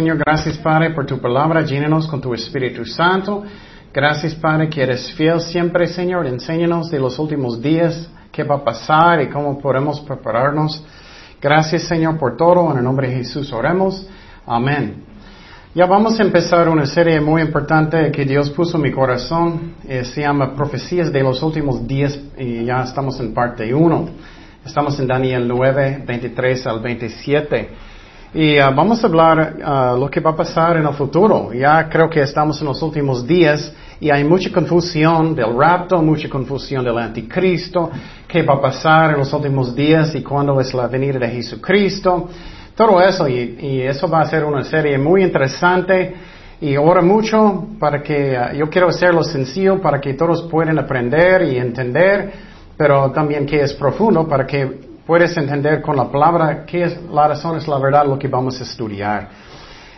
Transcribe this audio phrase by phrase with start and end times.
[0.00, 3.42] Señor, gracias Padre por tu palabra, llénanos con tu Espíritu Santo.
[3.92, 6.26] Gracias Padre que eres fiel siempre, Señor.
[6.26, 10.82] Enséñanos de los últimos días qué va a pasar y cómo podemos prepararnos.
[11.38, 12.70] Gracias Señor por todo.
[12.70, 14.08] En el nombre de Jesús oremos.
[14.46, 15.04] Amén.
[15.74, 19.74] Ya vamos a empezar una serie muy importante que Dios puso en mi corazón.
[19.86, 24.08] Eh, se llama Profecías de los últimos días y ya estamos en parte 1.
[24.64, 27.90] Estamos en Daniel 9, 23 al 27.
[28.32, 31.52] Y uh, vamos a hablar uh, lo que va a pasar en el futuro.
[31.52, 36.28] Ya creo que estamos en los últimos días y hay mucha confusión del rapto, mucha
[36.28, 37.90] confusión del anticristo,
[38.28, 42.28] qué va a pasar en los últimos días y cuándo es la venida de Jesucristo.
[42.76, 46.14] Todo eso y, eso va a ser una serie muy interesante
[46.60, 51.42] y ora mucho para que uh, yo quiero hacerlo sencillo para que todos puedan aprender
[51.42, 52.32] y entender,
[52.76, 57.26] pero también que es profundo para que puedes entender con la palabra qué es la
[57.26, 59.28] razón, es la verdad, lo que vamos a estudiar.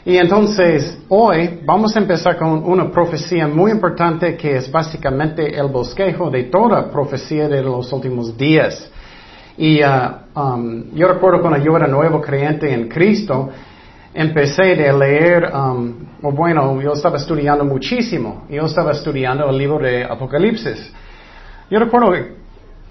[0.07, 5.69] Y entonces, hoy vamos a empezar con una profecía muy importante que es básicamente el
[5.69, 8.91] bosquejo de toda profecía de los últimos días.
[9.59, 13.51] Y uh, um, yo recuerdo cuando yo era nuevo creyente en Cristo,
[14.15, 18.47] empecé a leer, um, bueno, yo estaba estudiando muchísimo.
[18.49, 20.91] Yo estaba estudiando el libro de Apocalipsis.
[21.69, 22.15] Yo recuerdo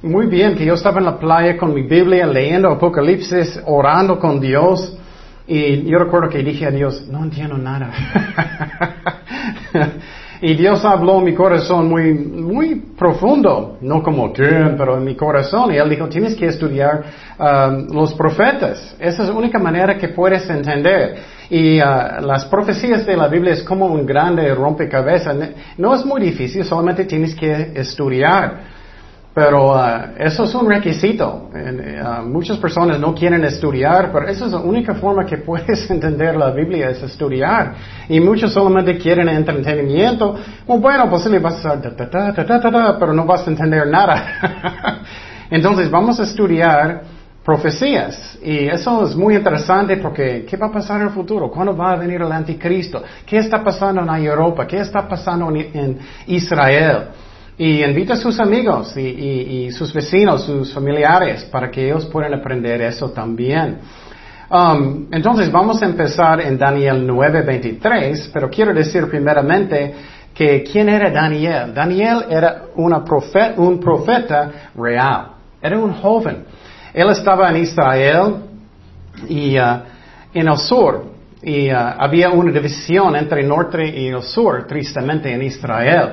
[0.03, 4.39] muy bien que yo estaba en la playa con mi Biblia leyendo Apocalipsis, orando con
[4.39, 4.97] Dios.
[5.45, 7.91] Y yo recuerdo que dije a Dios, no entiendo nada.
[10.41, 14.44] y Dios habló en mi corazón muy, muy profundo, no como tú,
[14.75, 15.72] pero en mi corazón.
[15.72, 17.03] Y Él dijo, tienes que estudiar
[17.38, 18.95] um, los profetas.
[19.00, 21.18] Esa es la única manera que puedes entender.
[21.50, 25.35] Y uh, las profecías de la Biblia es como un grande rompecabezas.
[25.78, 28.81] No es muy difícil, solamente tienes que estudiar.
[29.34, 31.50] Pero uh, eso es un requisito.
[31.53, 36.36] Uh, muchas personas no quieren estudiar, pero esa es la única forma que puedes entender
[36.36, 37.74] la Biblia, es estudiar.
[38.09, 40.36] Y muchos solamente quieren entretenimiento.
[40.68, 41.80] Bueno, pues le vas a
[43.00, 45.02] pero no vas a entender nada.
[45.50, 47.02] Entonces vamos a estudiar
[47.44, 48.38] profecías.
[48.44, 51.50] Y eso es muy interesante porque ¿qué va a pasar en el futuro?
[51.50, 53.02] ¿Cuándo va a venir el anticristo?
[53.25, 54.68] ¿Qué está pasando en Europa?
[54.68, 57.08] ¿Qué está pasando en Israel?
[57.57, 62.81] Y invita a sus amigos y, sus vecinos, sus familiares, para que ellos puedan aprender
[62.81, 63.79] eso también.
[64.50, 69.94] Um, entonces vamos a empezar en Daniel 9:23, pero quiero decir primeramente
[70.34, 71.73] que quién era Daniel.
[71.73, 75.28] Daniel era un profeta real,
[75.62, 76.45] era un joven.
[76.94, 78.35] Él estaba en Israel
[79.29, 79.79] y uh,
[80.33, 81.06] en el sur,
[81.41, 86.09] y uh, había una división entre el norte y el sur, tristemente, en Israel.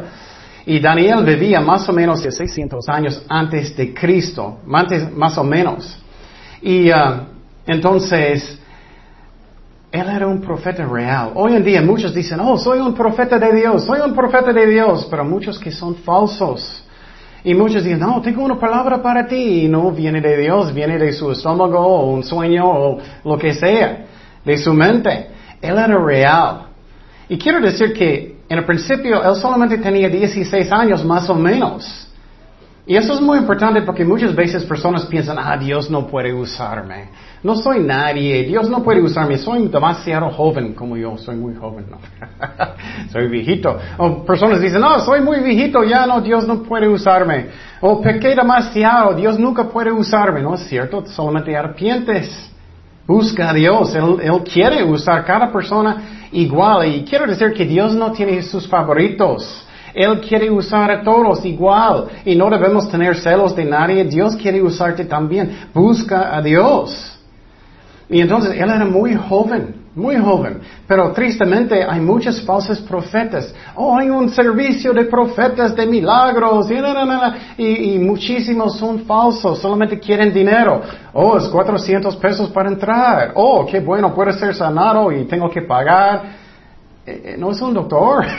[0.68, 5.98] Y Daniel vivía más o menos de 600 años antes de Cristo, más o menos.
[6.60, 7.22] Y uh,
[7.66, 8.60] entonces,
[9.90, 11.30] él era un profeta real.
[11.36, 14.66] Hoy en día muchos dicen, oh, soy un profeta de Dios, soy un profeta de
[14.66, 16.84] Dios, pero muchos que son falsos.
[17.44, 20.98] Y muchos dicen, no, tengo una palabra para ti, y no viene de Dios, viene
[20.98, 24.04] de su estómago o un sueño o lo que sea,
[24.44, 25.28] de su mente.
[25.62, 26.66] Él era real.
[27.26, 32.08] Y quiero decir que en el principio, él solamente tenía 16 años más o menos.
[32.86, 37.10] Y eso es muy importante porque muchas veces personas piensan, ah, Dios no puede usarme.
[37.42, 41.84] No soy nadie, Dios no puede usarme, soy demasiado joven como yo, soy muy joven,
[41.90, 41.98] no.
[43.12, 43.78] soy viejito.
[43.98, 47.48] O personas dicen, no, soy muy viejito, ya no, Dios no puede usarme.
[47.82, 50.40] O pequé demasiado, Dios nunca puede usarme.
[50.40, 52.50] No es cierto, solamente arrepientes.
[53.08, 56.94] Busca a Dios, él, quiere usar cada persona igual.
[56.94, 59.66] Y quiero decir que Dios no tiene sus favoritos.
[59.94, 62.08] Él quiere usar a todos igual.
[62.26, 64.04] Y no debemos tener celos de nadie.
[64.04, 65.58] Dios quiere usarte también.
[65.72, 67.18] Busca a Dios.
[68.10, 70.60] Y entonces él era muy joven, muy joven.
[70.86, 73.52] Pero tristemente hay muchos falsos profetas.
[73.74, 76.68] Oh, hay un servicio de profetas de milagros.
[77.58, 80.80] Y, y, muchísimos son falsos, solamente quieren dinero.
[81.12, 83.32] Oh, es 400 pesos para entrar.
[83.34, 86.22] Oh, qué bueno, puede ser sanado y tengo que pagar.
[87.04, 88.24] Eh, eh, no es un doctor.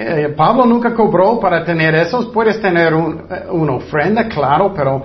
[0.00, 2.26] Eh, Pablo nunca cobró para tener esos.
[2.26, 5.02] Puedes tener una ofrenda, claro, pero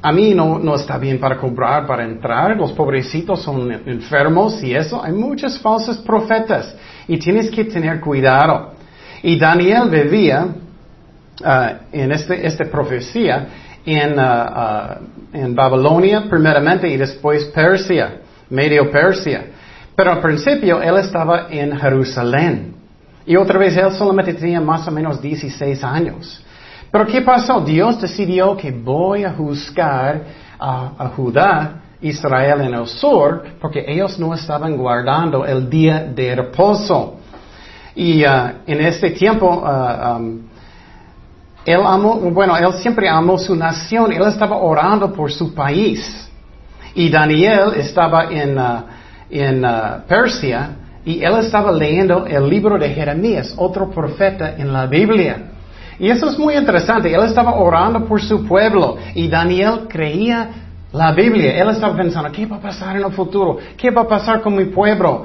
[0.00, 4.74] a mí no, no está bien para cobrar, para entrar, los pobrecitos son enfermos y
[4.74, 5.02] eso.
[5.02, 6.74] Hay muchos falsos profetas
[7.08, 8.74] y tienes que tener cuidado.
[9.22, 11.46] Y Daniel vivía uh,
[11.90, 13.48] en este, esta profecía
[13.84, 18.18] en, uh, uh, en Babilonia primeramente y después Persia,
[18.50, 19.46] medio Persia.
[19.96, 22.74] Pero al principio él estaba en Jerusalén.
[23.26, 26.44] Y otra vez él solamente tenía más o menos 16 años.
[26.90, 27.60] Pero ¿qué pasó?
[27.60, 30.22] Dios decidió que voy a juzgar
[30.58, 37.16] a, Judá Israel en el sur porque ellos no estaban guardando el día de reposo.
[37.94, 40.40] Y uh, en este tiempo, uh, um,
[41.64, 46.30] él amó, bueno, él siempre amó su nación, él estaba orando por su país.
[46.94, 48.82] Y Daniel estaba en, uh,
[49.28, 49.66] en
[50.06, 50.70] Persia
[51.04, 55.57] y él estaba leyendo el libro de Jeremías, otro profeta en la Biblia.
[55.98, 57.12] Y eso es muy interesante.
[57.12, 60.48] Él estaba orando por su pueblo y Daniel creía
[60.92, 61.60] la Biblia.
[61.60, 63.58] Él estaba pensando, ¿qué va a pasar en el futuro?
[63.76, 65.24] ¿Qué va a pasar con mi pueblo?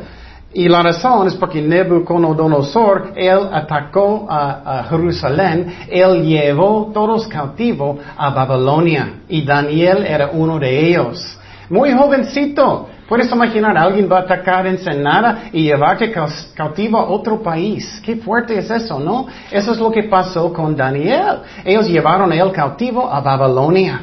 [0.55, 8.29] Y la razón es porque Nebuchadnezzar, él atacó a, Jerusalén, él llevó todos cautivos a
[8.29, 11.39] Babilonia y Daniel era uno de ellos.
[11.69, 12.87] Muy jovencito.
[13.13, 16.11] Puedes imaginar, alguien va a atacar en Senada y llevarte
[16.55, 18.01] cautivo a otro país.
[18.03, 19.27] Qué fuerte es eso, ¿no?
[19.51, 21.41] Eso es lo que pasó con Daniel.
[21.63, 24.01] Ellos llevaron a él cautivo a Babilonia.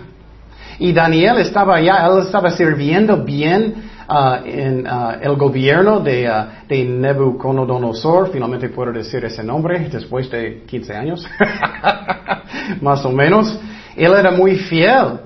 [0.78, 6.68] Y Daniel estaba allá, él estaba sirviendo bien uh, en uh, el gobierno de, uh,
[6.68, 11.26] de Nebuchadnezzar, finalmente puedo decir ese nombre después de 15 años,
[12.80, 13.58] más o menos.
[13.96, 15.18] Él era muy fiel,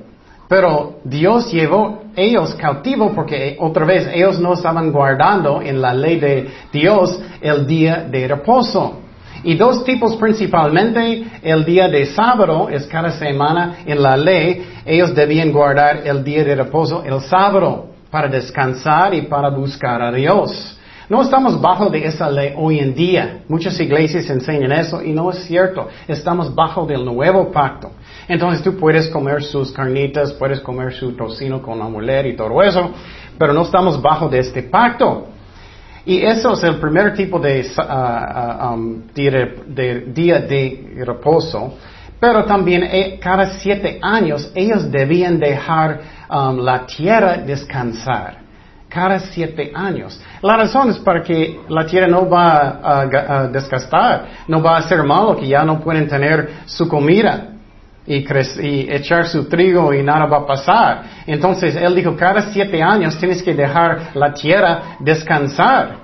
[0.49, 6.19] pero Dios llevó ellos cautivos porque otra vez ellos no estaban guardando en la ley
[6.19, 9.01] de Dios el día de reposo.
[9.43, 15.15] Y dos tipos principalmente, el día de sábado es cada semana en la ley, ellos
[15.15, 20.79] debían guardar el día de reposo el sábado para descansar y para buscar a Dios.
[21.09, 23.43] No estamos bajo de esa ley hoy en día.
[23.49, 25.89] Muchas iglesias enseñan eso y no es cierto.
[26.09, 27.91] Estamos bajo del nuevo pacto.
[28.27, 32.63] Entonces tú puedes comer sus carnitas, puedes comer su tocino con la mujer y todo
[32.63, 32.91] eso,
[33.39, 35.27] pero no estamos bajo de este pacto.
[36.07, 38.93] Y eso es el primer tipo de, uh,
[40.13, 41.75] día de reposo.
[42.19, 46.01] Pero también eh, cada siete años ellos debían dejar
[46.31, 48.44] um, la tierra descansar.
[48.95, 50.21] Cada siete años.
[50.41, 55.03] La razón es para que la tierra no va a, desgastar, no va a ser
[55.03, 57.55] malo, que ya no pueden tener su comida
[58.07, 61.03] y, y, echar su trigo y nada va a pasar.
[61.27, 65.97] Entonces él dijo, cada siete años tienes que dejar la tierra descansar.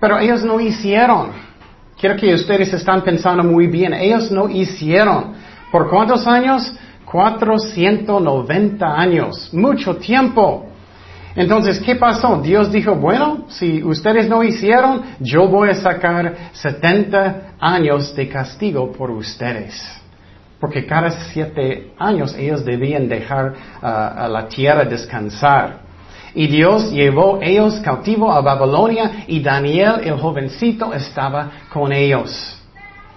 [0.00, 1.32] Pero ellos no hicieron.
[2.00, 3.92] Quiero que ustedes están pensando muy bien.
[3.92, 5.34] Ellos no hicieron.
[5.70, 6.74] ¿Por cuántos años?
[7.04, 9.50] 490 años.
[9.52, 10.69] Mucho tiempo.
[11.40, 12.42] Entonces, ¿qué pasó?
[12.42, 18.92] Dios dijo, bueno, si ustedes no hicieron, yo voy a sacar 70 años de castigo
[18.92, 19.74] por ustedes.
[20.60, 25.78] Porque cada siete años ellos debían dejar a la tierra descansar.
[26.34, 32.60] Y Dios llevó ellos cautivo a Babilonia y Daniel, el jovencito, estaba con ellos.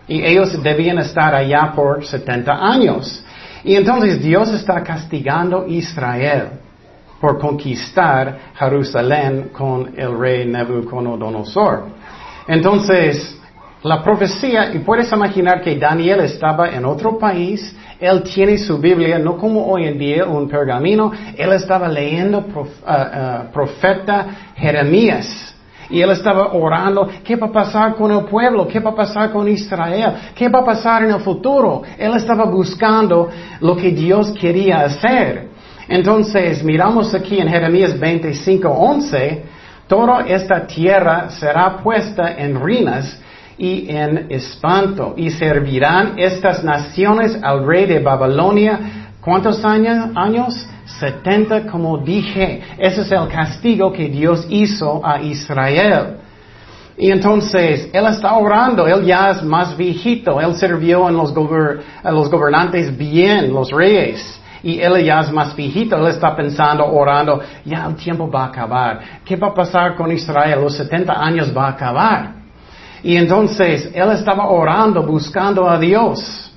[0.07, 3.21] Y ellos debían estar allá por 70 años.
[3.65, 6.62] Y entonces Dios está castigando Israel
[7.23, 11.83] por conquistar Jerusalén con el rey Nebuchadnezzar.
[12.49, 13.39] Entonces,
[13.81, 19.19] la profecía, y puedes imaginar que Daniel estaba en otro país, él tiene su Biblia,
[19.19, 24.25] no como hoy en día un pergamino, él estaba leyendo uh, uh, profeta
[24.57, 25.55] Jeremías.
[25.89, 28.67] Y él estaba orando, ¿qué va a pasar con el pueblo?
[28.67, 30.13] ¿Qué va a pasar con Israel?
[30.35, 31.83] ¿Qué va a pasar en el futuro?
[31.97, 33.29] Él estaba buscando
[33.61, 35.52] lo que Dios quería hacer.
[35.87, 39.43] Entonces, miramos aquí en Jeremías 25, 11,
[39.87, 43.19] toda esta tierra será puesta en ruinas
[43.57, 48.79] y en espanto, y servirán estas naciones al rey de Babilonia.
[49.21, 50.09] ¿Cuántos años?
[50.15, 50.67] años?
[50.99, 52.61] 70 como dije.
[52.77, 56.17] Ese es el castigo que Dios hizo a Israel.
[56.97, 62.29] Y entonces, él está orando, él ya es más viejito, él sirvió en a los
[62.29, 64.39] gobernantes bien, los reyes.
[64.63, 68.47] Y él ya es más viejito, él está pensando, orando, ya el tiempo va a
[68.47, 68.99] acabar.
[69.25, 70.61] ¿Qué va a pasar con Israel?
[70.61, 72.35] Los 70 años va a acabar.
[73.03, 76.49] Y entonces, él estaba orando, buscando a Dios.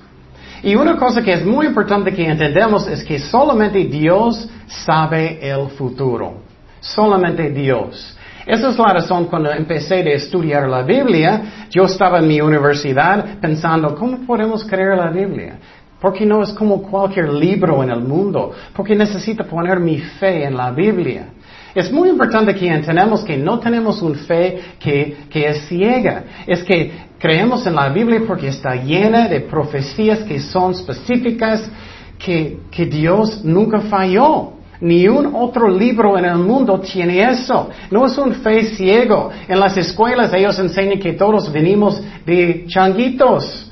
[0.63, 5.67] Y una cosa que es muy importante que entendemos es que solamente Dios sabe el
[5.69, 6.41] futuro.
[6.79, 8.17] Solamente Dios.
[8.45, 13.39] Esa es la razón cuando empecé a estudiar la Biblia, yo estaba en mi universidad
[13.41, 15.59] pensando, ¿cómo podemos creer la Biblia?
[15.99, 20.55] Porque no es como cualquier libro en el mundo, porque necesito poner mi fe en
[20.55, 21.29] la Biblia.
[21.77, 26.23] Es muy importante que entendamos que no tenemos una fe que, es ciega.
[26.47, 31.69] Es que creemos en la Biblia porque está llena de profecías que son específicas,
[32.17, 34.53] que, que Dios nunca falló.
[34.79, 37.69] Ni un otro libro en el mundo tiene eso.
[37.91, 39.29] No es un fe ciego.
[39.47, 43.66] En las escuelas ellos enseñan que todos venimos de changuitos.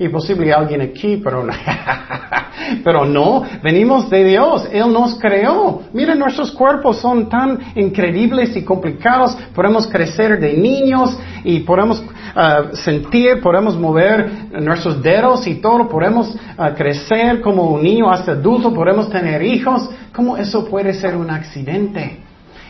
[0.00, 1.46] Y posible alguien aquí, pero
[2.84, 4.66] Pero no, venimos de Dios.
[4.72, 5.82] Él nos creó.
[5.92, 9.36] Miren, nuestros cuerpos son tan increíbles y complicados.
[9.54, 12.02] Podemos crecer de niños y podemos
[12.34, 15.88] ah, sentir, podemos mover nuestros dedos y todo.
[15.88, 18.72] Podemos ah, crecer como un niño hasta adulto.
[18.72, 19.90] Podemos tener hijos.
[20.14, 22.20] ¿Cómo eso puede ser un accidente?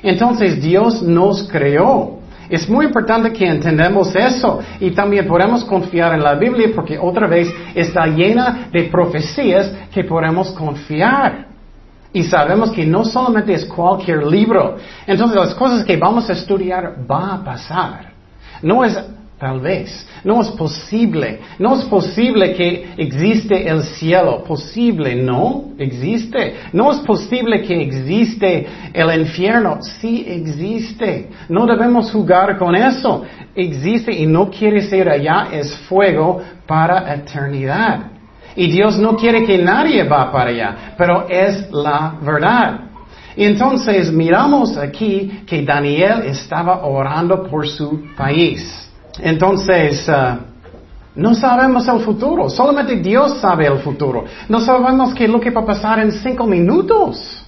[0.03, 2.20] Entonces Dios nos creó.
[2.51, 7.29] Es muy importante que entendamos eso y también podemos confiar en la Biblia porque otra
[7.29, 11.47] vez está llena de profecías que podemos confiar.
[12.13, 14.77] Y sabemos que no solamente es cualquier libro.
[15.07, 18.11] Entonces las cosas que vamos a estudiar va a pasar.
[18.63, 18.99] No es
[19.41, 20.07] Tal vez.
[20.23, 21.41] No es posible.
[21.59, 24.45] No es posible que existe el cielo.
[24.45, 26.57] Posible, no existe.
[26.75, 29.79] No es posible que existe el infierno.
[29.81, 31.31] Sí existe.
[31.49, 33.23] No debemos jugar con eso.
[33.55, 35.49] Existe y no quiere ser allá.
[35.51, 38.11] Es fuego para eternidad.
[38.55, 40.77] Y Dios no quiere que nadie va para allá.
[40.99, 42.81] Pero es la verdad.
[43.35, 48.90] Entonces miramos aquí que Daniel estaba orando por su país.
[49.23, 50.39] Entonces, uh,
[51.15, 54.25] no sabemos el futuro, solamente Dios sabe el futuro.
[54.49, 57.45] No sabemos qué es lo que va a pasar en cinco minutos.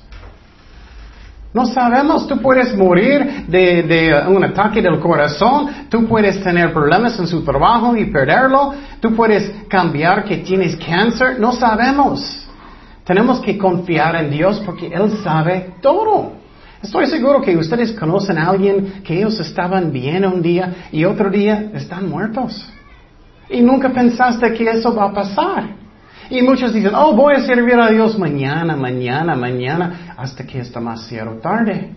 [1.54, 7.18] No sabemos, tú puedes morir de, de, un ataque del corazón, tú puedes tener problemas
[7.18, 12.48] en su trabajo y perderlo, tú puedes cambiar que tienes cáncer, no sabemos.
[13.04, 16.41] Tenemos que confiar en Dios porque Él sabe todo.
[16.82, 21.30] Estoy seguro que ustedes conocen a alguien que ellos estaban bien un día y otro
[21.30, 22.68] día están muertos.
[23.48, 25.76] Y nunca pensaste que eso va a pasar.
[26.28, 30.72] Y muchos dicen, oh, voy a servir a Dios mañana, mañana, mañana, hasta que es
[30.72, 31.94] demasiado tarde.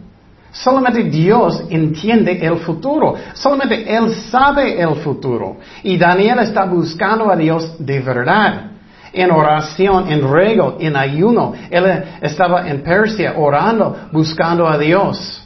[0.52, 3.16] Solamente Dios entiende el futuro.
[3.34, 5.58] Solamente Él sabe el futuro.
[5.84, 8.75] Y Daniel está buscando a Dios de verdad
[9.16, 11.54] en oración, en ruego, en ayuno.
[11.70, 15.42] Él estaba en Persia orando, buscando a Dios.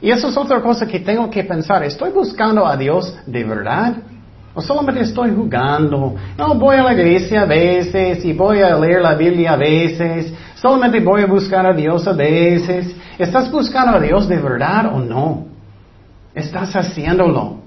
[0.00, 1.84] Y eso es otra cosa que tengo que pensar.
[1.84, 3.96] ¿Estoy buscando a Dios de verdad?
[4.54, 6.16] ¿O solamente estoy jugando?
[6.36, 10.32] No, voy a la iglesia a veces y voy a leer la Biblia a veces.
[10.56, 12.96] Solamente voy a buscar a Dios a veces.
[13.18, 15.46] ¿Estás buscando a Dios de verdad o no?
[16.34, 17.58] Estás haciéndolo.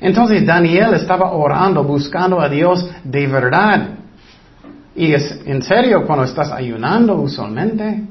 [0.00, 4.01] Entonces Daniel estaba orando, buscando a Dios de verdad.
[4.94, 8.02] Y es en serio cuando estás ayunando usualmente,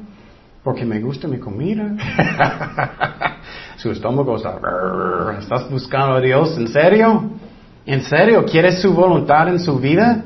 [0.63, 1.95] porque me gusta mi comida.
[3.77, 4.59] su estómago está...
[5.39, 7.29] ¿Estás buscando a Dios en serio?
[7.85, 8.45] ¿En serio?
[8.45, 10.23] ¿Quieres su voluntad en su vida?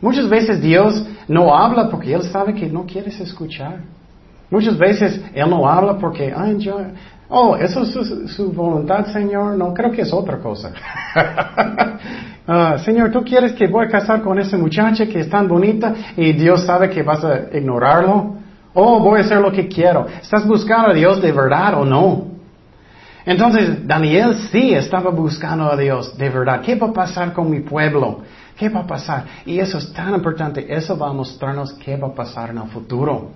[0.00, 3.80] Muchas veces Dios no habla porque Él sabe que no quieres escuchar.
[4.50, 6.80] Muchas veces Él no habla porque, ay, yo,
[7.28, 9.56] oh, eso es su, voluntad, Señor.
[9.56, 10.72] No, creo que es otra cosa.
[12.50, 15.92] Ah, Señor, ¿tú quieres que voy a casar con esa muchacha que es tan bonita
[16.16, 18.36] y Dios sabe que vas a ignorarlo?
[18.72, 20.06] Oh, voy a hacer lo que quiero.
[20.22, 22.28] ¿Estás buscando a Dios de verdad o no?
[23.26, 26.62] Entonces, Daniel sí estaba buscando a Dios de verdad.
[26.62, 28.22] ¿Qué va a pasar con mi pueblo?
[28.56, 29.24] ¿Qué va a pasar?
[29.44, 30.64] Y eso es tan importante.
[30.72, 33.28] Eso va a mostrarnos qué va a pasar en el futuro.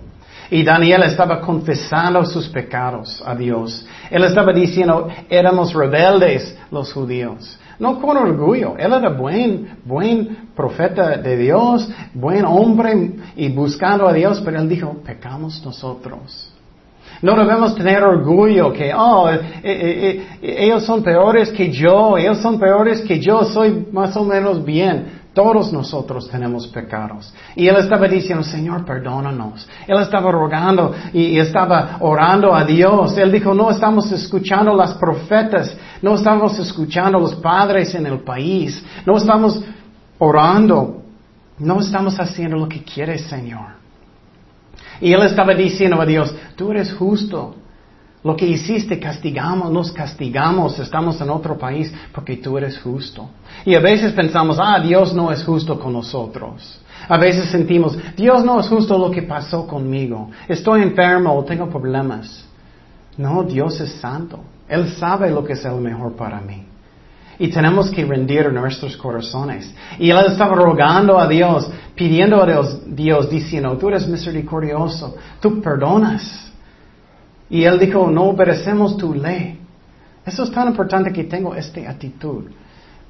[0.49, 3.85] Y Daniel estaba confesando sus pecados a Dios.
[4.09, 7.59] Él estaba diciendo, éramos rebeldes los judíos.
[7.79, 8.75] No con orgullo.
[8.77, 14.69] Él era buen, buen profeta de Dios, buen hombre y buscando a Dios, pero él
[14.69, 16.53] dijo, pecamos nosotros.
[17.21, 22.39] No debemos tener orgullo que, oh, eh, eh, eh, ellos son peores que yo, ellos
[22.39, 25.22] son peores que yo, soy más o menos bien.
[25.33, 27.33] Todos nosotros tenemos pecados.
[27.55, 29.67] Y él estaba diciendo, Señor, perdónanos.
[29.87, 33.17] Él estaba rogando y, estaba orando a Dios.
[33.17, 38.85] Él dijo, no estamos escuchando las profetas, no estamos escuchando los padres en el país,
[39.07, 39.59] no estamos
[40.19, 41.01] orando,
[41.57, 43.73] no estamos haciendo lo que quieres, Señor.
[45.01, 47.55] Y él estaba diciendo a Dios, tú eres justo,
[48.23, 53.29] lo que hiciste, castigamos, nos castigamos, estamos en otro país porque tú eres justo.
[53.65, 56.79] Y a veces pensamos, ah, Dios no es justo con nosotros.
[57.09, 60.29] A veces sentimos, Dios no es justo lo que pasó conmigo.
[60.47, 62.45] Estoy enfermo o tengo problemas.
[63.17, 64.39] No, Dios es santo.
[64.69, 66.63] Él sabe lo que es el mejor para mí.
[67.39, 69.73] Y tenemos que rendir nuestros corazones.
[69.99, 75.61] Y él estaba rogando a Dios, pidiendo a Dios, Dios diciendo, tú eres misericordioso, tú
[75.61, 76.52] perdonas.
[77.53, 79.59] Y él dijo, no obedecemos tu ley.
[80.25, 82.45] Eso es tan importante que tengo esta actitud.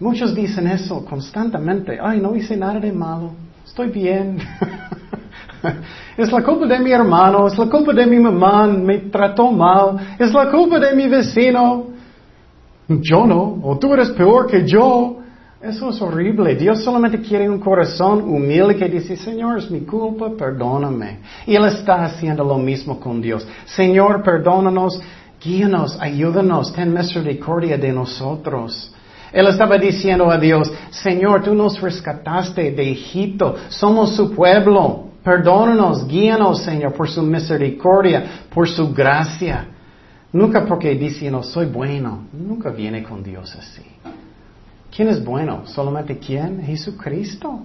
[0.01, 1.97] Muchos dicen eso constantemente.
[2.01, 3.31] Ay, no hice nada de malo.
[3.65, 4.37] Estoy bien.
[6.17, 10.15] es la culpa de mi hermano, es la culpa de mi mamá, me trató mal,
[10.19, 11.85] es la culpa de mi vecino.
[12.89, 15.19] Yo no, o tú eres peor que yo.
[15.63, 16.55] Eso es horrible.
[16.55, 21.19] Dios solamente quiere un corazón humilde que dice, Señor, es mi culpa, perdóname.
[21.47, 23.47] Y Él está haciendo lo mismo con Dios.
[23.63, 24.99] Señor, perdónanos,
[25.41, 28.93] guíanos, ayúdanos, ten misericordia de nosotros.
[29.31, 36.05] Él estaba diciendo a Dios, Señor, tú nos rescataste de Egipto, somos su pueblo, perdónanos,
[36.09, 39.67] guíanos, Señor, por su misericordia, por su gracia.
[40.33, 43.83] Nunca porque diciendo, soy bueno, nunca viene con Dios así.
[44.95, 45.63] ¿Quién es bueno?
[45.65, 46.61] ¿Solamente quién?
[46.61, 47.61] Jesucristo.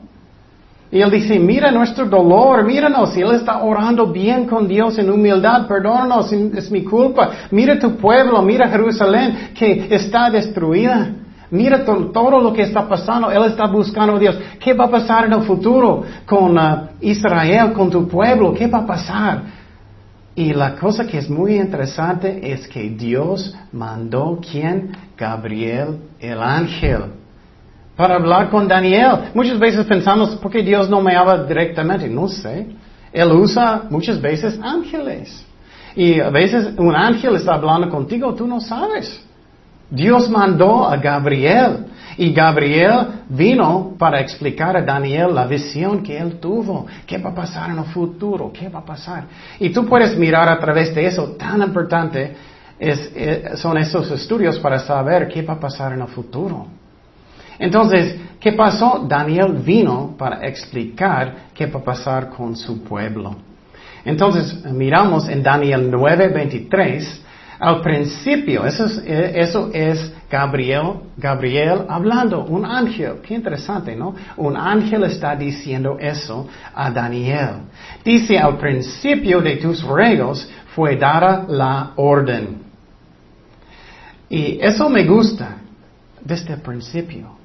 [0.91, 3.15] Y él dice, mira nuestro dolor, míranos.
[3.17, 7.31] Y él está orando bien con Dios en humildad, perdónanos, es mi culpa.
[7.51, 11.11] Mira tu pueblo, mira Jerusalén que está destruida.
[11.51, 13.31] Mira todo lo que está pasando.
[13.31, 14.39] Él está buscando a Dios.
[14.59, 18.55] ¿Qué va a pasar en el futuro con uh, Israel, con tu pueblo?
[18.55, 19.43] ¿Qué va a pasar?
[20.35, 24.93] Y la cosa que es muy interesante es que Dios mandó quién?
[25.17, 27.18] Gabriel, el ángel,
[27.99, 29.33] para hablar con Daniel.
[29.35, 32.09] Muchas veces pensamos, ¿por qué Dios no me habla directamente?
[32.09, 32.69] No sé.
[33.13, 35.45] Él usa muchas veces ángeles.
[35.97, 39.21] Y a veces un ángel está hablando contigo, tú no sabes.
[39.91, 41.87] Dios mandó a Gabriel
[42.17, 46.87] y Gabriel vino para explicar a Daniel la visión que él tuvo.
[47.05, 48.53] ¿Qué va a pasar en el futuro?
[48.53, 49.25] ¿Qué va a pasar?
[49.59, 51.33] Y tú puedes mirar a través de eso.
[51.33, 52.37] Tan importante
[52.79, 56.78] eh, son esos estudios para saber qué va a pasar en el futuro.
[57.59, 59.05] Entonces, ¿qué pasó?
[59.09, 63.37] Daniel vino para explicar qué va a pasar con su pueblo.
[64.05, 67.23] Entonces, miramos en Daniel 9:23
[67.59, 73.15] al principio, eso es, eh, eso es Gabriel, Gabriel hablando, un ángel.
[73.21, 74.15] Qué interesante, ¿no?
[74.37, 77.63] Un ángel está diciendo eso a Daniel.
[78.05, 82.63] Dice, al principio de tus regos fue dada la orden.
[84.29, 85.57] Y eso me gusta
[86.21, 87.38] desde el principio.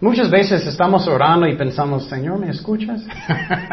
[0.00, 3.04] Muchas veces estamos orando y pensamos, Señor, ¿me escuchas?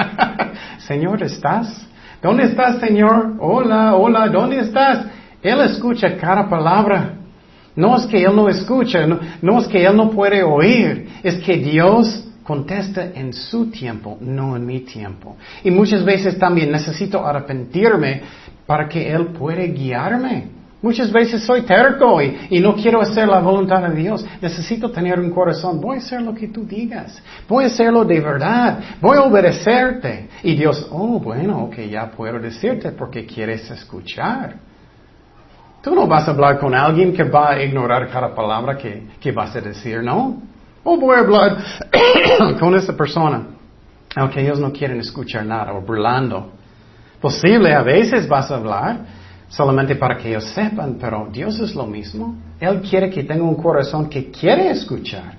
[0.79, 1.88] Señor, ¿estás?
[2.19, 3.35] ¿Dónde estás, Señor?
[3.39, 5.05] Hola, hola, ¿dónde estás?
[5.43, 7.13] Él escucha cada palabra.
[7.75, 11.57] No es que Él no escucha, no, es que Él no puede oír, es que
[11.57, 15.38] Dios contesta en su tiempo, no en mi tiempo.
[15.63, 18.23] Y muchas veces también necesito arrepentirme
[18.65, 20.47] para que Él pueda guiarme.
[20.85, 24.23] Muchas veces soy terco y, no quiero hacer la voluntad de Dios.
[24.39, 25.81] Necesito tener un corazón.
[25.81, 27.19] Voy a hacer lo que tú digas.
[27.49, 28.77] Voy a hacerlo de verdad.
[29.01, 30.29] Voy a obedecerte.
[30.43, 34.57] Y Dios, oh, bueno, ok, ya puedo decirte porque quieres escuchar.
[35.81, 39.55] Tú no vas a hablar con alguien que va a ignorar cada palabra que, vas
[39.55, 40.39] a decir, ¿no?
[40.83, 41.57] O voy a hablar
[42.59, 43.41] con esa persona,
[44.15, 46.51] aunque ellos no quieren escuchar nada, o burlando.
[47.19, 51.86] Posible, a veces vas a hablar solamente para que ellos sepan, pero Dios es lo
[51.86, 52.36] mismo.
[52.60, 55.34] Él quiere que tenga un corazón que quiere escuchar.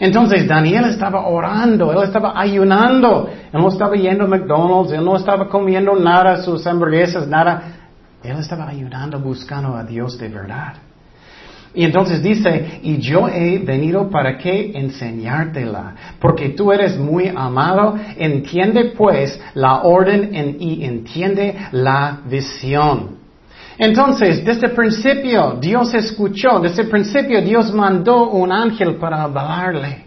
[0.00, 5.14] Entonces Daniel estaba orando, él estaba ayunando, él no estaba yendo a McDonald's, él no
[5.14, 7.62] estaba comiendo nada, sus hamburguesas, nada.
[8.24, 10.74] Él estaba ayudando, buscando a Dios de verdad.
[11.74, 17.96] Y entonces dice, y yo he venido para que enseñártela, porque tú eres muy amado,
[18.16, 23.19] entiende pues la orden y entiende la visión.
[23.80, 30.04] Entonces, desde el principio Dios escuchó, desde el principio Dios mandó un ángel para hablarle.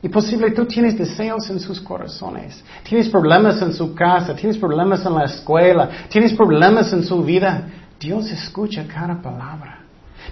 [0.00, 5.04] Y posible tú tienes deseos en sus corazones, tienes problemas en su casa, tienes problemas
[5.04, 7.66] en la escuela, tienes problemas en su vida.
[7.98, 9.80] Dios escucha cada palabra.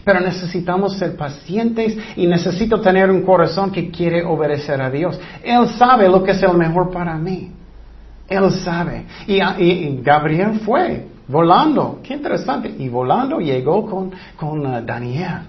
[0.05, 5.19] Pero necesitamos ser pacientes y necesito tener un corazón que quiere obedecer a Dios.
[5.43, 7.51] Él sabe lo que es el mejor para mí.
[8.29, 9.05] Él sabe.
[9.27, 12.01] Y, Gabriel fue volando.
[12.03, 12.75] Qué interesante.
[12.79, 15.41] Y volando llegó con, con uh, Daniel.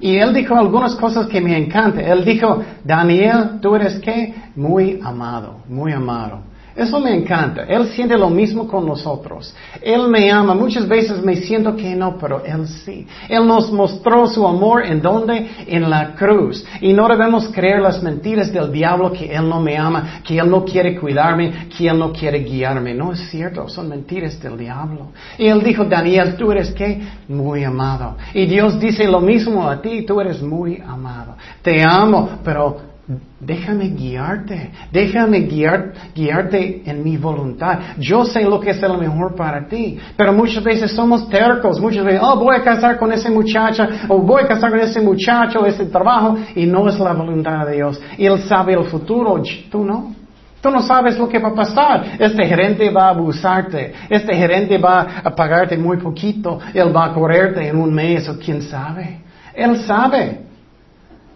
[0.00, 2.04] Y él dijo algunas cosas que me encantan.
[2.04, 4.34] Él dijo, Daniel, tú eres qué?
[4.56, 6.40] Muy amado, muy amado.
[6.76, 7.62] Eso me encanta.
[7.62, 9.54] Él siente lo mismo con nosotros.
[9.80, 10.54] Él me ama.
[10.54, 13.06] Muchas veces me siento que no, pero Él sí.
[13.28, 15.48] Él nos mostró su amor en donde?
[15.68, 16.64] En la cruz.
[16.80, 20.50] Y no debemos creer las mentiras del diablo que Él no me ama, que Él
[20.50, 22.92] no quiere cuidarme, que Él no quiere guiarme.
[22.92, 23.68] No es cierto.
[23.68, 25.12] Son mentiras del diablo.
[25.38, 27.00] Y Él dijo, Daniel, tú eres qué?
[27.28, 28.16] Muy amado.
[28.34, 30.02] Y Dios dice lo mismo a ti.
[30.02, 31.36] Tú eres muy amado.
[31.62, 32.93] Te amo, pero
[33.38, 37.78] Déjame guiarte, déjame guiar, guiarte en mi voluntad.
[37.98, 42.02] Yo sé lo que es lo mejor para ti, pero muchas veces somos tercos, muchas
[42.02, 45.66] veces, oh, voy a casar con esa muchacha, o voy a casar con ese muchacho,
[45.66, 48.00] ese trabajo, y no es la voluntad de Dios.
[48.16, 50.14] Él sabe el futuro, tú no.
[50.62, 52.16] Tú no sabes lo que va a pasar.
[52.18, 53.92] Este gerente va a abusarte.
[54.08, 56.58] Este gerente va a pagarte muy poquito.
[56.72, 59.20] Él va a correrte en un mes o quién sabe.
[59.52, 60.53] Él sabe.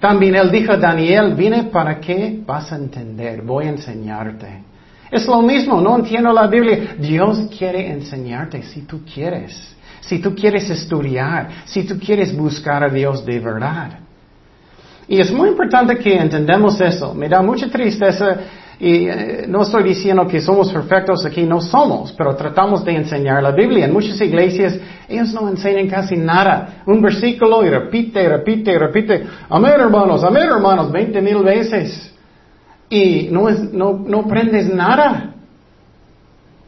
[0.01, 4.63] También él dijo, Daniel, vine para que vas a entender, voy a enseñarte.
[5.11, 6.95] Es lo mismo, no entiendo la Biblia.
[6.99, 12.89] Dios quiere enseñarte si tú quieres, si tú quieres estudiar, si tú quieres buscar a
[12.89, 14.01] Dios de verdad.
[15.09, 17.15] Y es muy importante que entendamos eso.
[17.15, 18.37] Me da mucha tristeza
[18.81, 23.43] y eh, no estoy diciendo que somos perfectos aquí, no somos, pero tratamos de enseñar
[23.43, 23.87] la Biblia.
[23.87, 26.83] En muchas iglesias ellos no enseñan casi nada.
[26.87, 29.25] Un versículo y repite, repite, repite.
[29.49, 32.15] Amén hermanos, amén hermanos, veinte mil veces.
[32.89, 35.35] Y no, es, no, no aprendes nada.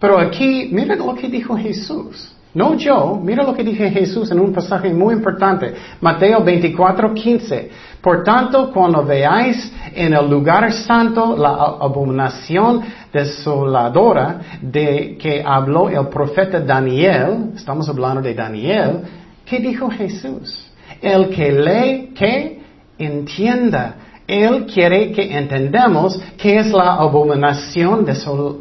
[0.01, 2.35] Pero aquí, miren lo que dijo Jesús.
[2.53, 7.71] No yo, mira lo que dije Jesús en un pasaje muy importante, Mateo 24, 15.
[8.03, 12.83] Por tanto, cuando veáis en el lugar santo la abominación
[13.13, 19.03] desoladora de que habló el profeta Daniel, estamos hablando de Daniel,
[19.45, 20.71] ¿qué dijo Jesús?
[21.03, 22.63] El que lee, que
[22.99, 23.97] entienda.
[24.27, 28.07] Él quiere que entendamos qué es la abominación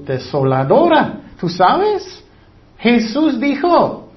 [0.05, 1.21] desoladora.
[1.39, 2.23] ¿Tú sabes?
[2.77, 4.09] Jesús dijo.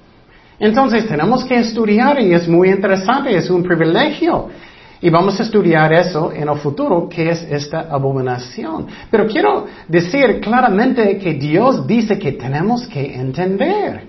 [0.59, 4.49] Entonces tenemos que estudiar y es muy interesante, es un privilegio.
[5.03, 8.87] Y vamos a estudiar eso en el futuro, qué es esta abominación.
[9.11, 14.07] Pero quiero decir claramente que Dios dice que tenemos que entender.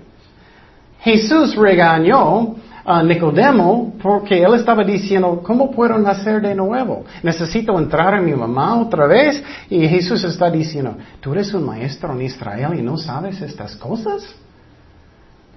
[1.00, 2.54] Jesús regañó
[2.85, 7.04] a Nicodemo porque él estaba diciendo, ¿cómo puedo nacer de nuevo?
[7.24, 9.42] Necesito entrar en mi mamá otra vez.
[9.68, 14.33] Y Jesús está diciendo, tú eres un maestro en Israel y no sabes estas cosas.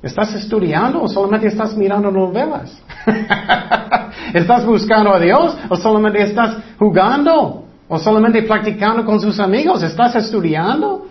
[0.01, 2.75] ¿Estás estudiando o solamente estás mirando novelas?
[4.33, 7.65] ¿Estás buscando a Dios o solamente estás jugando?
[7.87, 9.81] ¿O solamente practicando con sus amigos?
[9.83, 11.07] ¿Estás estudiando?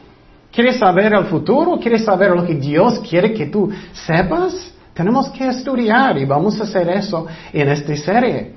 [0.53, 1.79] ¿Quieres saber el futuro?
[1.79, 4.73] ¿Quieres saber lo que Dios quiere que tú sepas?
[4.93, 8.55] Tenemos que estudiar y vamos a hacer eso en esta serie.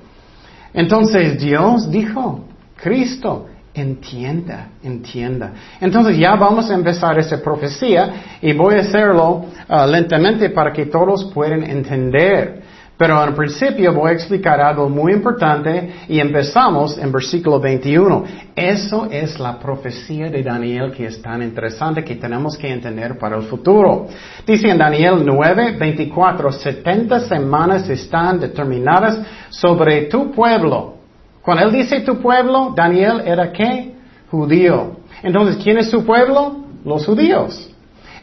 [0.72, 2.44] Entonces Dios dijo,
[2.76, 5.52] Cristo, entienda, entienda.
[5.80, 10.86] Entonces ya vamos a empezar esa profecía y voy a hacerlo uh, lentamente para que
[10.86, 12.62] todos puedan entender.
[13.00, 18.24] Pero en principio voy a explicar algo muy importante y empezamos en versículo 21.
[18.54, 23.38] Eso es la profecía de Daniel que es tan interesante que tenemos que entender para
[23.38, 24.06] el futuro.
[24.46, 31.00] Dice en Daniel 9, 24, 70 semanas están determinadas sobre tu pueblo
[31.42, 33.94] cuando él dice tu pueblo, Daniel era qué?
[34.30, 34.98] Judío.
[35.22, 36.64] Entonces, ¿quién es su pueblo?
[36.84, 37.70] Los judíos.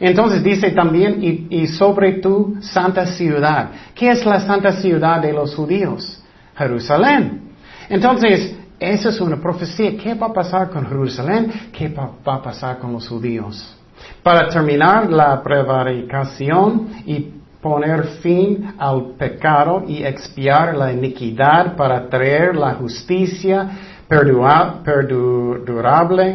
[0.00, 3.70] Entonces dice también, y, sobre tu santa ciudad.
[3.94, 6.22] ¿Qué es la santa ciudad de los judíos?
[6.56, 7.52] Jerusalén.
[7.88, 9.96] Entonces, esa es una profecía.
[9.96, 11.52] ¿Qué va a pasar con Jerusalén?
[11.72, 13.76] ¿Qué va, va a pasar con los judíos?
[14.22, 22.54] Para terminar la prevaricación y poner fin al pecado y expiar la iniquidad para traer
[22.54, 23.68] la justicia
[24.08, 24.82] perdurable,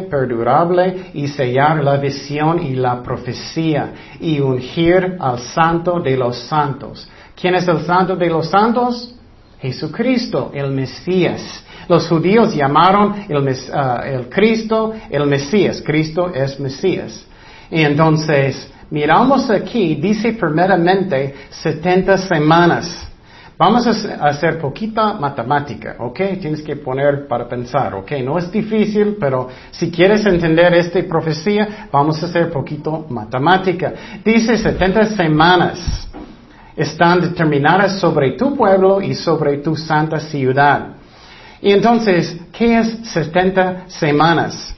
[0.08, 7.08] perdurable y sellar la visión y la profecía y ungir al santo de los santos.
[7.38, 9.14] ¿Quién es el santo de los santos?
[9.58, 11.64] Jesucristo, el Mesías.
[11.88, 15.82] Los judíos llamaron el, ah, el Cristo el Mesías.
[15.84, 17.26] Cristo es Mesías.
[17.70, 23.08] Y entonces, miramos aquí, dice primeramente 70 semanas.
[23.56, 26.20] Vamos a hacer poquita matemática, ¿ok?
[26.40, 28.10] Tienes que poner para pensar, ¿ok?
[28.24, 33.92] No es difícil, pero si quieres entender esta profecía, vamos a hacer poquito matemática.
[34.24, 36.08] Dice 70 semanas
[36.76, 40.88] están determinadas sobre tu pueblo y sobre tu santa ciudad.
[41.62, 44.74] Y entonces, ¿qué es 70 semanas?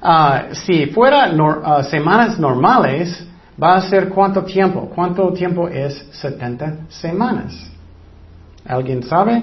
[0.00, 1.32] Ah, si fuera
[1.64, 3.26] ah, semanas normales,
[3.62, 4.90] va a ser cuánto tiempo.
[4.94, 7.70] ¿Cuánto tiempo es 70 semanas?
[8.66, 9.42] ¿Alguien sabe?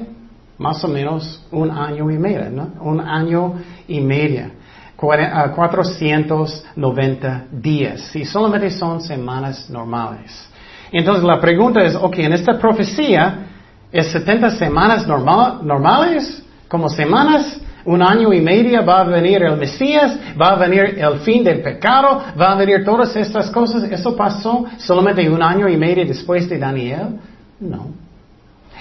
[0.58, 2.69] Más o menos un año y medio, ¿no?
[2.82, 3.54] Un año
[3.88, 4.60] y medio.
[4.95, 8.02] 490 ah, días.
[8.12, 10.50] Si solamente son semanas normales.
[10.91, 13.47] Entonces la pregunta es, ok, en esta profecía,
[13.91, 16.43] ¿es 70 semanas normales?
[16.67, 21.20] Como semanas un año y medio va a venir el Mesías, va a venir el
[21.20, 23.84] fin del pecado, va a venir todas estas cosas.
[23.84, 27.20] ¿Eso pasó solamente un año y medio después de Daniel?
[27.60, 27.88] No.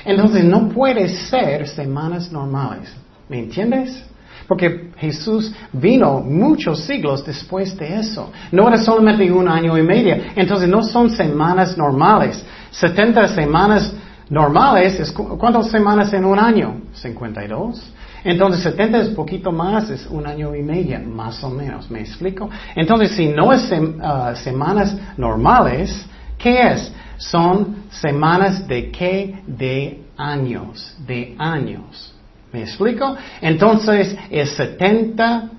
[0.05, 2.95] Entonces no puede ser semanas normales.
[3.29, 4.05] ¿Me entiendes?
[4.49, 8.33] Porque Jesús vino muchos siglos después de eso.
[8.51, 10.17] No era solamente un año y medio.
[10.35, 12.45] Entonces no son semanas normales.
[12.71, 13.95] 70 semanas
[14.29, 16.81] normales, ¿cuántas semanas en un año?
[16.95, 17.93] 52.
[18.25, 22.49] Entonces 70 es poquito más, es un año y medio, más o menos, ¿me explico?
[22.75, 23.71] Entonces si no es
[24.03, 26.07] ah, semanas normales,
[26.39, 26.93] ¿qué es?
[27.21, 29.43] son semanas de qué?
[29.47, 32.15] De años, de años.
[32.51, 33.15] ¿Me explico?
[33.43, 35.51] Entonces es 70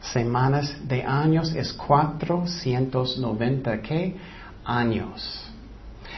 [0.00, 4.14] semanas de años, es 490 qué?
[4.64, 5.50] Años.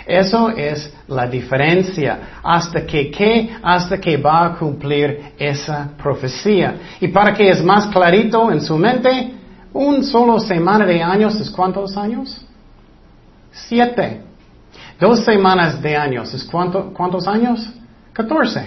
[0.07, 2.41] Eso es la diferencia.
[2.43, 3.51] Hasta que qué?
[3.63, 6.77] Hasta que va a cumplir esa profecía.
[7.01, 9.33] Y para que es más clarito en su mente,
[9.73, 12.45] un solo semana de años es cuántos años?
[13.53, 14.23] Siete.
[15.01, 17.69] Dos semanas de años es cuántos años?
[18.13, 18.67] Catorce.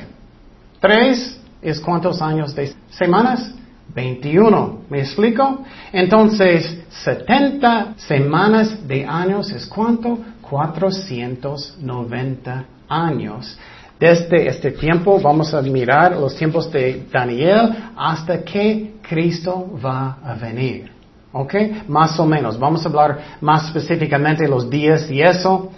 [0.79, 3.53] Tres es cuántos años de semanas?
[3.93, 4.81] 21.
[4.89, 5.63] ¿Me explico?
[5.93, 10.19] Entonces, 70 semanas de años es cuánto?
[10.49, 13.58] 490 años.
[13.99, 20.34] Desde este tiempo vamos a mirar los tiempos de Daniel hasta que Cristo va a
[20.34, 20.91] venir.
[21.31, 21.53] ¿Ok?
[21.88, 22.60] Más o menos.
[22.60, 25.71] Vamos a hablar más específicamente los días y eso.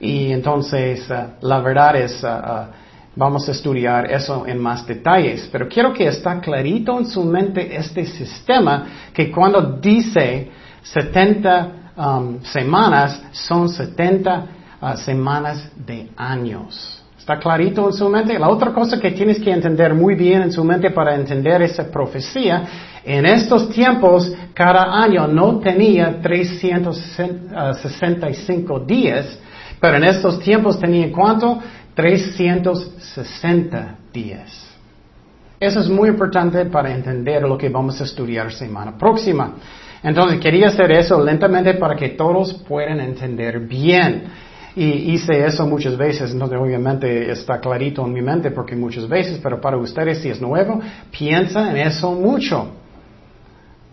[0.00, 2.66] Y entonces, uh, la verdad es, uh, uh,
[3.16, 5.48] vamos a estudiar eso en más detalles.
[5.50, 10.50] Pero quiero que está clarito en su mente este sistema que cuando dice
[10.82, 14.46] 70 um, semanas, son 70
[14.96, 17.02] semanas de años.
[17.18, 18.38] ¿Está clarito en su mente?
[18.38, 21.90] La otra cosa que tienes que entender muy bien en su mente para entender esa
[21.90, 22.64] profecía,
[23.02, 29.38] en estos tiempos cada año no tenía 365 días,
[29.80, 31.60] pero en estos tiempos tenía cuánto?
[31.94, 34.66] 360 días.
[35.58, 39.54] Eso es muy importante para entender lo que vamos a estudiar semana próxima.
[40.04, 44.24] Entonces quería hacer eso lentamente para que todos puedan entender bien.
[44.76, 49.40] Y hice eso muchas veces, entonces obviamente está clarito en mi mente porque muchas veces,
[49.42, 52.72] pero para ustedes si es nuevo, piensa en eso mucho.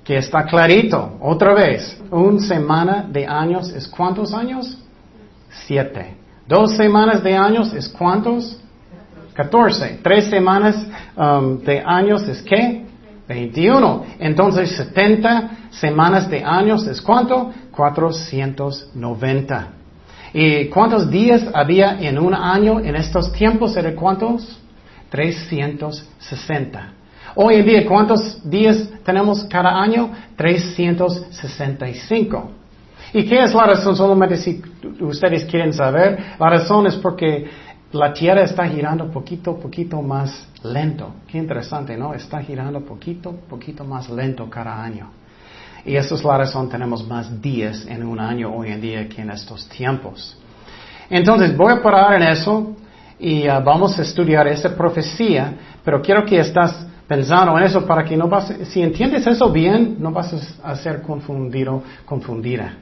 [0.03, 1.17] Que está clarito.
[1.21, 4.77] Otra vez, una semana de años es cuántos años?
[5.49, 6.15] Siete.
[6.47, 8.59] Dos semanas de años es cuántos?
[9.33, 9.99] Catorce.
[10.03, 10.75] Tres semanas
[11.15, 12.90] um, de años es qué?
[13.33, 14.05] Veintiuno.
[14.19, 17.53] Entonces, setenta semanas de años es cuánto?
[18.93, 19.67] noventa.
[20.33, 23.77] ¿Y cuántos días había en un año en estos tiempos?
[23.77, 24.59] ¿Era cuántos?
[25.09, 26.93] 360.
[27.35, 30.11] Hoy en día, ¿cuántos días tenemos cada año?
[30.35, 32.51] 365.
[33.13, 33.95] ¿Y qué es la razón?
[33.95, 34.61] Solamente si
[35.01, 37.49] ustedes quieren saber, la razón es porque
[37.93, 41.15] la Tierra está girando poquito, poquito más lento.
[41.27, 42.13] Qué interesante, ¿no?
[42.13, 45.09] Está girando poquito, poquito más lento cada año.
[45.85, 49.21] Y esa es la razón, tenemos más días en un año hoy en día que
[49.21, 50.37] en estos tiempos.
[51.09, 52.75] Entonces, voy a parar en eso
[53.19, 58.05] y uh, vamos a estudiar esa profecía, pero quiero que estás pensando en eso para
[58.05, 62.73] que no vas, si entiendes eso bien, no vas a ser confundido, confundida.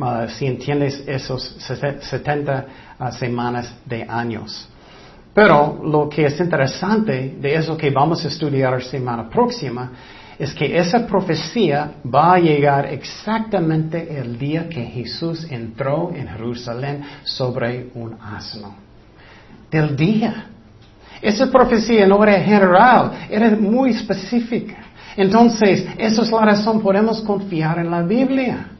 [0.00, 2.66] Uh, si entiendes esos 70
[2.98, 4.66] uh, semanas de años.
[5.34, 9.90] Pero lo que es interesante de eso que vamos a estudiar la semana próxima
[10.38, 17.04] es que esa profecía va a llegar exactamente el día que Jesús entró en Jerusalén
[17.22, 18.74] sobre un asno.
[19.70, 20.46] Del día.
[21.20, 24.76] Esa profecía no era general, era muy específica.
[25.14, 28.79] Entonces, esa es la razón, podemos confiar en la Biblia.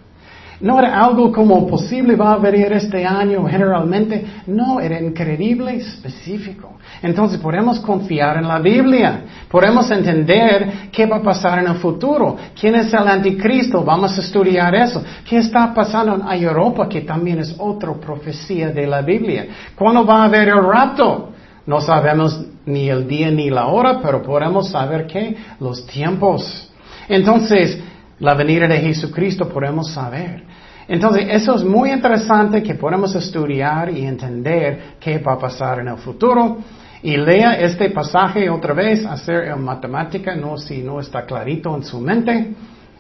[0.60, 4.24] No era algo como posible va a venir este año generalmente.
[4.46, 6.74] No, era increíble específico.
[7.02, 9.22] Entonces podemos confiar en la Biblia.
[9.48, 12.36] Podemos entender qué va a pasar en el futuro.
[12.58, 13.82] ¿Quién es el anticristo?
[13.82, 15.02] Vamos a estudiar eso.
[15.26, 16.86] ¿Qué está pasando en Europa?
[16.88, 19.46] Que también es otra profecía de la Biblia.
[19.74, 21.30] ¿Cuándo va a haber el rapto?
[21.64, 25.36] No sabemos ni el día ni la hora, pero podemos saber qué?
[25.58, 26.70] Los tiempos.
[27.08, 27.78] Entonces,
[28.20, 30.44] la venida de Jesucristo podemos saber.
[30.86, 35.88] Entonces, eso es muy interesante que podemos estudiar y entender qué va a pasar en
[35.88, 36.58] el futuro.
[37.02, 41.82] Y lea este pasaje otra vez, hacer en matemática, no si no está clarito en
[41.82, 42.54] su mente,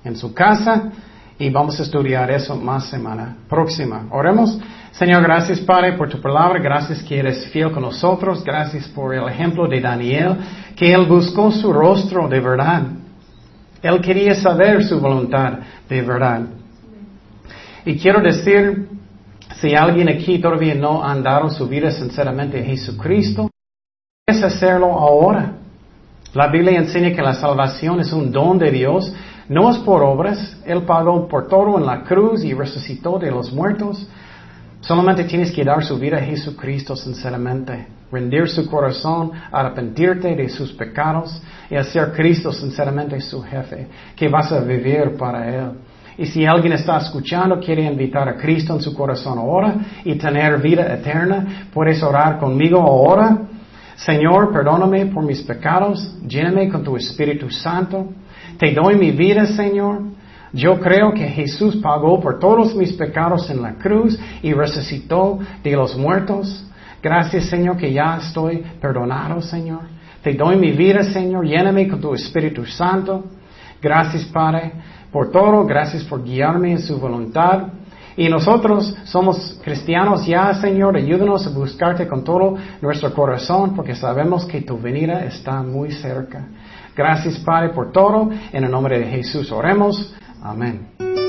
[0.04, 0.90] en su casa.
[1.38, 4.06] Y vamos a estudiar eso más semana próxima.
[4.10, 4.58] Oremos.
[4.92, 9.26] Señor, gracias Padre por tu palabra, gracias que eres fiel con nosotros, gracias por el
[9.28, 10.36] ejemplo de Daniel,
[10.76, 12.82] que él buscó su rostro de verdad.
[13.82, 16.42] Él quería saber su voluntad de verdad.
[17.84, 18.88] Y quiero decir,
[19.60, 23.50] si alguien aquí todavía no ha dado su vida sinceramente a Jesucristo,
[24.26, 25.54] es hacerlo ahora.
[26.32, 29.12] La Biblia enseña que la salvación es un don de Dios,
[29.48, 30.56] no es por obras.
[30.64, 34.06] Él pagó por todo en la cruz y resucitó de los muertos.
[34.80, 40.72] Solamente tienes que dar su vida a Jesucristo sinceramente, rendir su corazón, arrepentirte de sus
[40.72, 45.70] pecados y hacer Cristo sinceramente su jefe, que vas a vivir para Él.
[46.18, 50.60] Y si alguien está escuchando, quiere invitar a Cristo en su corazón ahora y tener
[50.60, 53.38] vida eterna, puedes orar conmigo ahora.
[53.96, 58.08] Señor, perdóname por mis pecados, lléname con tu Espíritu Santo.
[58.58, 60.02] Te doy mi vida, Señor.
[60.52, 65.72] Yo creo que Jesús pagó por todos mis pecados en la cruz y resucitó de
[65.72, 66.66] los muertos.
[67.02, 69.82] Gracias, Señor, que ya estoy perdonado, Señor.
[70.22, 71.46] Te doy mi vida, Señor.
[71.46, 73.24] Lléname con tu Espíritu Santo.
[73.80, 74.72] Gracias, Padre
[75.12, 77.68] por todo, gracias por guiarme en su voluntad.
[78.16, 84.44] Y nosotros somos cristianos ya, Señor, ayúdanos a buscarte con todo nuestro corazón porque sabemos
[84.44, 86.46] que tu venida está muy cerca.
[86.94, 88.30] Gracias, Padre, por todo.
[88.52, 90.14] En el nombre de Jesús oremos.
[90.42, 91.19] Amén.